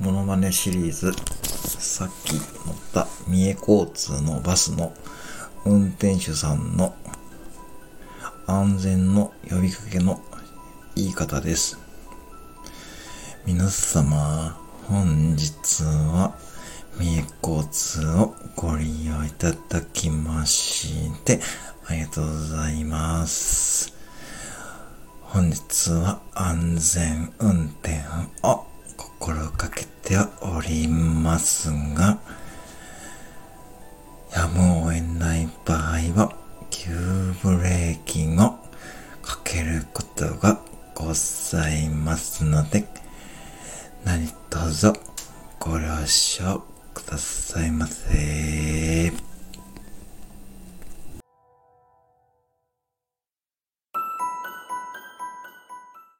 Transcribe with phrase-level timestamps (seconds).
[0.00, 2.40] マネシリーズ、さっき乗
[2.72, 4.94] った三重交通のバスの
[5.66, 6.94] 運転手さんの
[8.46, 10.22] 安全の呼びかけの
[10.96, 11.78] 言い方です。
[13.44, 14.58] 皆様、
[14.88, 16.34] 本日は
[16.98, 21.40] 三重交通をご利用いただきまして、
[21.86, 23.92] ありがとうございます。
[25.20, 28.00] 本日は安全運転
[28.42, 28.69] を
[30.10, 32.18] ておりますが、
[34.34, 35.78] やむを得ない場合
[36.20, 36.34] は、
[36.68, 36.90] 急
[37.44, 38.58] ブレーキを
[39.22, 40.60] かけることが
[40.96, 42.88] ございますので、
[44.04, 44.92] 何卒
[45.60, 48.89] ご了承くださいませ。